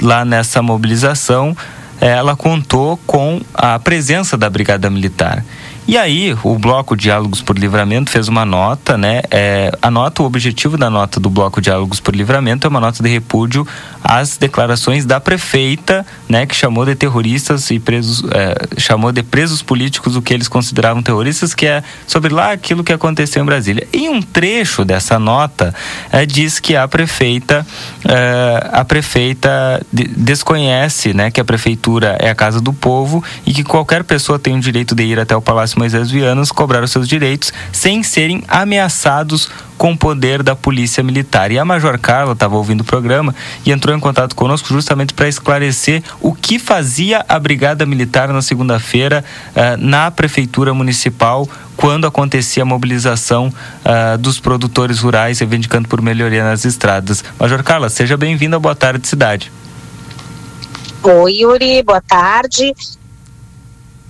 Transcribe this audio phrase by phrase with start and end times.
[0.00, 1.56] lá nessa mobilização,
[2.00, 5.44] ela contou com a presença da Brigada Militar.
[5.88, 9.22] E aí, o Bloco Diálogos por Livramento fez uma nota, né?
[9.30, 13.02] É, a nota, o objetivo da nota do Bloco Diálogos por Livramento é uma nota
[13.02, 13.66] de repúdio
[14.04, 16.44] às declarações da prefeita, né?
[16.44, 21.02] Que chamou de terroristas e presos, é, chamou de presos políticos o que eles consideravam
[21.02, 23.88] terroristas, que é sobre lá aquilo que aconteceu em Brasília.
[23.90, 25.74] E um trecho dessa nota
[26.12, 27.66] é, diz que a prefeita,
[28.06, 31.30] é, a prefeita desconhece, né?
[31.30, 34.94] Que a prefeitura é a casa do povo e que qualquer pessoa tem o direito
[34.94, 39.92] de ir até o Palácio Moisés Vianos cobrar os seus direitos sem serem ameaçados com
[39.92, 41.52] o poder da polícia militar.
[41.52, 45.28] E a Major Carla estava ouvindo o programa e entrou em contato conosco justamente para
[45.28, 52.64] esclarecer o que fazia a Brigada Militar na segunda-feira uh, na Prefeitura Municipal quando acontecia
[52.64, 53.46] a mobilização
[53.84, 57.24] uh, dos produtores rurais reivindicando por melhoria nas estradas.
[57.38, 58.58] Major Carla, seja bem-vinda.
[58.58, 59.52] Boa tarde, cidade.
[61.04, 62.74] Oi, Yuri, boa tarde.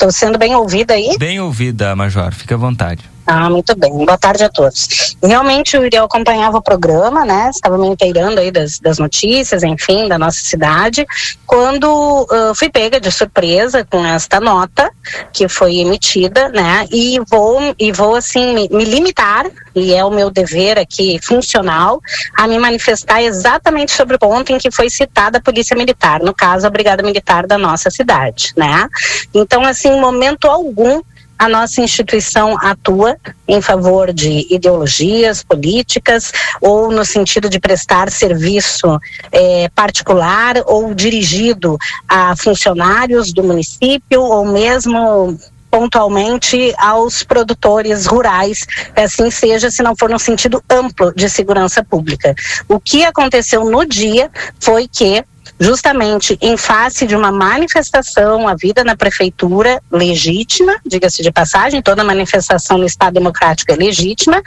[0.00, 1.14] Estou sendo bem ouvida aí?
[1.18, 2.32] Bem ouvida, Major.
[2.32, 3.09] Fique à vontade.
[3.32, 3.92] Ah, muito bem.
[3.92, 5.14] Boa tarde a todos.
[5.22, 7.48] Realmente Iriel acompanhava o programa, né?
[7.48, 11.06] Estava me inteirando aí das, das notícias, enfim, da nossa cidade,
[11.46, 11.86] quando
[12.24, 14.90] uh, fui pega de surpresa com esta nota
[15.32, 16.88] que foi emitida, né?
[16.90, 22.00] E vou, e vou assim, me, me limitar, e é o meu dever aqui funcional,
[22.36, 26.34] a me manifestar exatamente sobre o ponto em que foi citada a Polícia Militar, no
[26.34, 28.88] caso, a Brigada Militar da nossa cidade, né?
[29.32, 31.00] Então, assim, momento algum,
[31.40, 33.16] a nossa instituição atua
[33.48, 39.00] em favor de ideologias políticas ou no sentido de prestar serviço
[39.32, 45.38] é, particular ou dirigido a funcionários do município ou mesmo
[45.70, 52.34] pontualmente aos produtores rurais, assim seja, se não for no sentido amplo de segurança pública.
[52.68, 55.24] O que aconteceu no dia foi que
[55.60, 62.02] justamente em face de uma manifestação, a vida na prefeitura legítima, diga-se de passagem, toda
[62.02, 64.42] manifestação no Estado Democrático é legítima,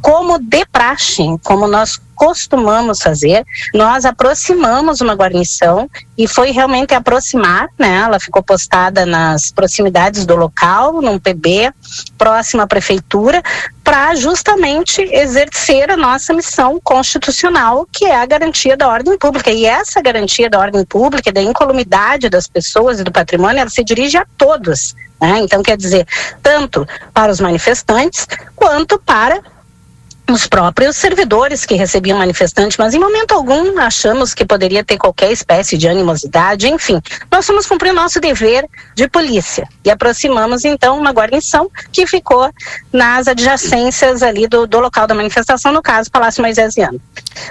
[0.00, 7.68] como de praxe, como nós costumamos fazer, nós aproximamos uma guarnição e foi realmente aproximar,
[7.78, 8.00] né?
[8.04, 11.72] Ela ficou postada nas proximidades do local, num PB,
[12.18, 13.40] próximo à prefeitura,
[13.84, 19.52] para justamente exercer a nossa missão constitucional, que é a garantia da ordem pública.
[19.52, 23.84] E essa garantia da ordem pública, da incolumidade das pessoas e do patrimônio, ela se
[23.84, 24.96] dirige a todos.
[25.20, 25.38] Né?
[25.38, 26.06] Então, quer dizer,
[26.42, 28.26] tanto para os manifestantes
[28.56, 29.40] quanto para
[30.30, 35.32] os próprios servidores que recebiam manifestantes, mas em momento algum achamos que poderia ter qualquer
[35.32, 37.00] espécie de animosidade, enfim.
[37.30, 42.50] Nós fomos cumprir nosso dever de polícia e aproximamos então uma guarnição que ficou
[42.92, 47.00] nas adjacências ali do, do local da manifestação, no caso Palácio Moisesiano.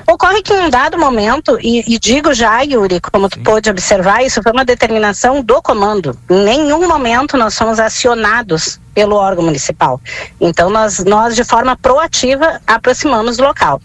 [0.07, 4.23] Ocorre que em um dado momento, e, e digo já, Yuri, como tu pôde observar,
[4.23, 6.17] isso foi uma determinação do comando.
[6.29, 10.01] Em nenhum momento nós fomos acionados pelo órgão municipal.
[10.41, 13.79] Então, nós, nós de forma proativa, aproximamos do local.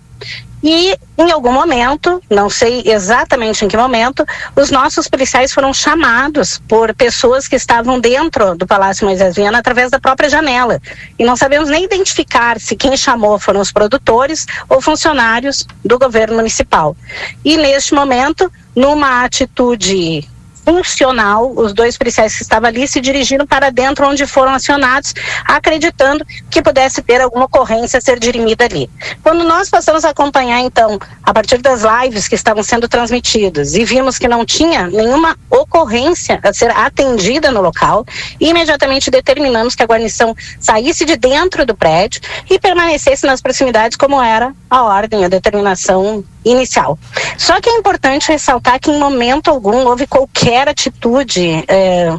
[0.62, 4.24] E em algum momento, não sei exatamente em que momento,
[4.56, 9.90] os nossos policiais foram chamados por pessoas que estavam dentro do Palácio Moisés Viana através
[9.90, 10.80] da própria janela.
[11.18, 16.36] E não sabemos nem identificar se quem chamou foram os produtores ou funcionários do governo
[16.36, 16.96] municipal.
[17.44, 20.26] E neste momento, numa atitude
[20.64, 25.14] funcional, os dois policiais que estavam ali se dirigiram para dentro onde foram acionados,
[25.44, 28.88] acreditando que pudesse ter alguma ocorrência a ser dirimida ali.
[29.22, 33.84] Quando nós passamos a acompanhar, então, a partir das lives que estavam sendo transmitidas e
[33.84, 38.04] vimos que não tinha nenhuma ocorrência a ser atendida no local,
[38.40, 44.20] imediatamente determinamos que a guarnição saísse de dentro do prédio e permanecesse nas proximidades como
[44.20, 46.98] era a ordem, a determinação inicial.
[47.38, 52.14] Só que é importante ressaltar que em momento algum houve qualquer atitude é,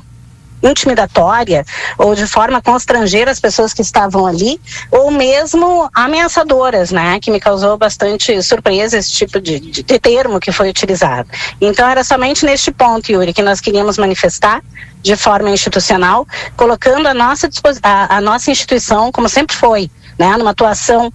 [0.69, 1.66] intimidatória
[1.97, 7.19] ou de forma constrangeira as pessoas que estavam ali, ou mesmo ameaçadoras, né?
[7.19, 11.29] Que me causou bastante surpresa esse tipo de, de, de termo que foi utilizado.
[11.59, 14.62] Então era somente neste ponto, Yuri, que nós queríamos manifestar
[15.01, 16.25] de forma institucional,
[16.56, 17.50] colocando a nossa,
[17.81, 20.38] a, a nossa instituição, como sempre foi, né?
[20.38, 21.12] Numa atuação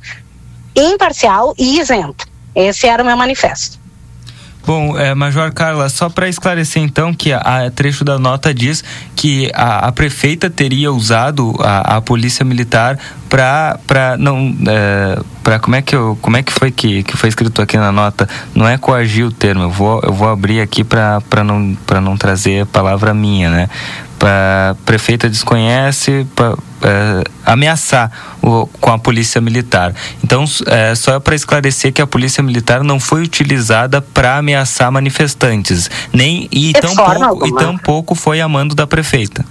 [0.76, 2.27] imparcial e isento.
[2.58, 3.78] Esse era o meu manifesto.
[4.66, 8.84] Bom, é, Major Carla, só para esclarecer então que a, a, trecho da nota diz
[9.16, 12.98] que a, a prefeita teria usado a, a polícia militar
[13.30, 17.16] para para não é, para como é que eu, como é que foi que, que
[17.16, 20.60] foi escrito aqui na nota não é coagir o termo eu vou eu vou abrir
[20.60, 23.70] aqui para não para não trazer palavra minha né
[24.26, 28.10] a prefeita desconhece para é, ameaçar
[28.42, 29.94] o, com a polícia militar.
[30.22, 35.90] Então, é, só para esclarecer que a polícia militar não foi utilizada para ameaçar manifestantes,
[36.12, 39.44] nem e tão, pouco, e tão pouco foi a mando da prefeita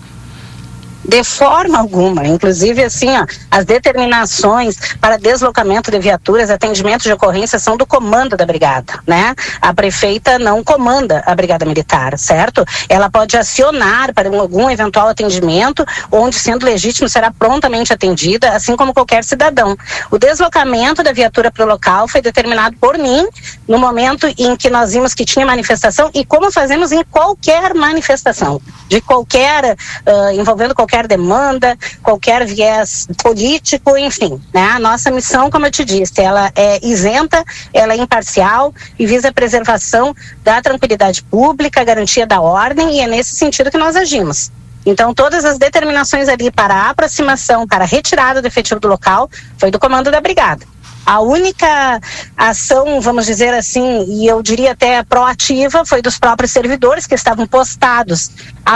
[1.08, 2.28] de forma alguma.
[2.28, 8.36] Inclusive, assim, ó, as determinações para deslocamento de viaturas, atendimento de ocorrência são do comando
[8.36, 9.34] da brigada, né?
[9.62, 12.66] A prefeita não comanda a brigada militar, certo?
[12.90, 18.94] Ela pode acionar para algum eventual atendimento, onde, sendo legítimo, será prontamente atendida, assim como
[18.94, 19.78] qualquer cidadão.
[20.12, 23.26] O deslocamento da viatura para o local foi determinado por mim
[23.68, 28.62] no momento em que nós vimos que tinha manifestação e como fazemos em qualquer manifestação,
[28.88, 34.42] de qualquer, uh, envolvendo qualquer qualquer demanda, qualquer viés político, enfim.
[34.54, 34.68] Né?
[34.72, 39.30] A nossa missão, como eu te disse, ela é isenta, ela é imparcial e visa
[39.30, 43.96] a preservação da tranquilidade pública, a garantia da ordem, e é nesse sentido que nós
[43.96, 44.52] agimos.
[44.86, 49.30] Então, todas as determinações ali para a aproximação, para a retirada do efetivo do local,
[49.58, 50.66] foi do comando da brigada.
[51.08, 52.02] A única
[52.36, 57.48] ação, vamos dizer assim, e eu diria até proativa, foi dos próprios servidores que estavam
[57.48, 58.30] postados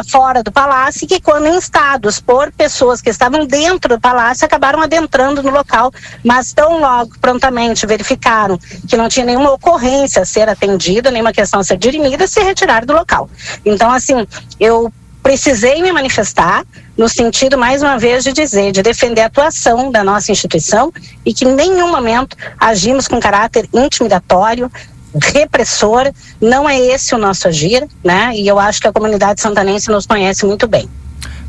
[0.09, 4.81] fora do palácio e que, quando instados por pessoas que estavam dentro do palácio, acabaram
[4.81, 5.91] adentrando no local,
[6.23, 8.57] mas tão logo prontamente verificaram
[8.87, 12.87] que não tinha nenhuma ocorrência a ser atendida, nenhuma questão a ser dirimida, se retiraram
[12.87, 13.29] do local.
[13.65, 14.25] Então, assim,
[14.57, 14.89] eu
[15.31, 16.65] precisei me manifestar
[16.97, 20.91] no sentido, mais uma vez, de dizer, de defender a atuação da nossa instituição
[21.25, 24.69] e que em nenhum momento agimos com caráter intimidatório,
[25.15, 26.11] repressor,
[26.41, 28.33] não é esse o nosso agir, né?
[28.35, 30.89] E eu acho que a comunidade santanense nos conhece muito bem.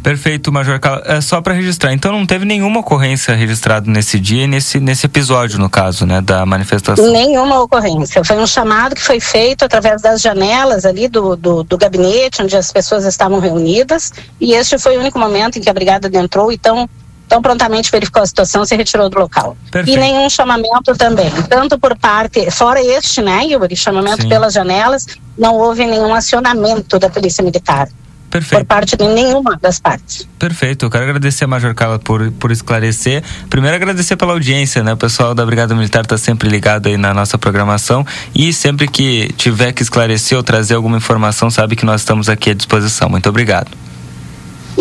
[0.02, 1.06] Perfeito, Major Carlos.
[1.06, 1.92] É só para registrar.
[1.92, 6.44] Então não teve nenhuma ocorrência registrada nesse dia, nesse, nesse episódio, no caso, né, da
[6.44, 7.10] manifestação?
[7.10, 8.24] Nenhuma ocorrência.
[8.24, 12.56] Foi um chamado que foi feito através das janelas ali do, do, do gabinete, onde
[12.56, 16.50] as pessoas estavam reunidas, e este foi o único momento em que a brigada entrou
[16.50, 16.88] e tão,
[17.28, 19.56] tão prontamente verificou a situação, se retirou do local.
[19.70, 19.96] Perfeito.
[19.96, 24.28] E nenhum chamamento também, tanto por parte, fora este, né, Yuri, chamamento Sim.
[24.28, 25.06] pelas janelas,
[25.38, 27.88] não houve nenhum acionamento da Polícia Militar.
[28.32, 28.60] Perfeito.
[28.60, 30.26] por parte de nenhuma das partes.
[30.38, 30.86] Perfeito.
[30.86, 33.22] Eu quero agradecer a Major Carla por, por esclarecer.
[33.50, 34.94] Primeiro agradecer pela audiência, né?
[34.94, 39.30] O pessoal da Brigada Militar está sempre ligado aí na nossa programação e sempre que
[39.36, 43.10] tiver que esclarecer ou trazer alguma informação, sabe que nós estamos aqui à disposição.
[43.10, 43.70] Muito obrigado.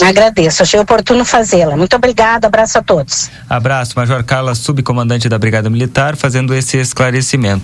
[0.02, 1.76] Agradeço, achei oportuno fazê-la.
[1.76, 3.30] Muito obrigada, abraço a todos.
[3.50, 7.60] Abraço, Major Carla, subcomandante da Brigada Militar, fazendo esse esclarecimento.